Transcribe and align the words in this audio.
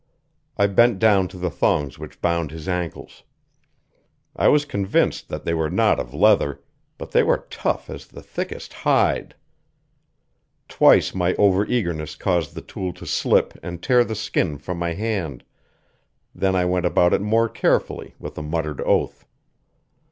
I 0.57 0.65
bent 0.65 0.97
down 0.97 1.27
to 1.27 1.37
the 1.37 1.51
thongs 1.51 1.99
which 1.99 2.21
bound 2.23 2.49
his 2.49 2.67
ankles. 2.67 3.21
I 4.35 4.47
was 4.47 4.65
convinced 4.65 5.29
that 5.29 5.45
they 5.45 5.53
were 5.53 5.69
not 5.69 5.99
of 5.99 6.11
leather, 6.11 6.59
but 6.97 7.11
they 7.11 7.21
were 7.21 7.45
tough 7.51 7.87
as 7.87 8.07
the 8.07 8.23
thickest 8.23 8.73
hide. 8.73 9.35
Twice 10.67 11.13
my 11.13 11.33
overeagerness 11.35 12.17
caused 12.17 12.55
the 12.55 12.61
tool 12.63 12.93
to 12.93 13.05
slip 13.05 13.53
and 13.61 13.79
tear 13.83 14.03
the 14.03 14.15
skin 14.15 14.57
from 14.57 14.79
my 14.79 14.93
hand; 14.93 15.43
then 16.33 16.55
I 16.55 16.65
went 16.65 16.87
about 16.87 17.13
it 17.13 17.21
more 17.21 17.47
carefully 17.47 18.15
with 18.17 18.35
a 18.39 18.41
muttered 18.41 18.81
oath. 18.81 19.27